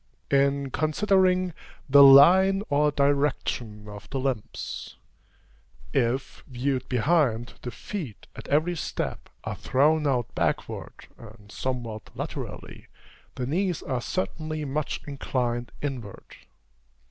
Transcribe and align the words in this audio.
In 0.31 0.71
considering 0.71 1.53
the 1.87 2.01
line 2.01 2.63
or 2.71 2.91
direction 2.91 3.87
of 3.87 4.09
the 4.09 4.19
limbs 4.19 4.97
if, 5.93 6.43
viewed 6.47 6.89
behind, 6.89 7.53
the 7.61 7.69
feet, 7.69 8.25
at 8.35 8.47
every 8.47 8.75
step, 8.75 9.29
are 9.43 9.55
thrown 9.55 10.07
out 10.07 10.33
backward, 10.33 11.05
and 11.19 11.51
somewhat 11.51 12.09
laterally, 12.17 12.87
the 13.35 13.45
knees 13.45 13.83
are 13.83 14.01
certainly 14.01 14.65
much 14.65 15.01
inclined 15.05 15.71
inward. 15.83 16.35